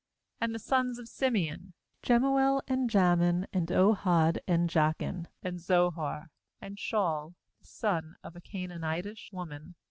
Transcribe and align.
10And 0.41 0.53
the 0.53 0.57
sons 0.57 0.97
of 0.97 1.07
Simeon: 1.07 1.73
Jemuel, 2.01 2.63
and 2.67 2.89
Jamin, 2.89 3.45
and 3.53 3.67
Ohad, 3.67 4.39
and 4.47 4.67
Jachin, 4.67 5.27
and 5.43 5.59
Zohar, 5.59 6.31
and 6.59 6.75
Shaul 6.77 7.35
the 7.59 7.67
son 7.67 8.15
of 8.23 8.35
a 8.35 8.41
Canaanitish 8.41 9.29
woman. 9.31 9.75